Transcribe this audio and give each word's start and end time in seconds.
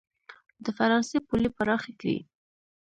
د 0.63 0.65
فرانسې 0.77 1.17
پولې 1.27 1.49
پراخې 1.57 1.93
کړي. 1.99 2.17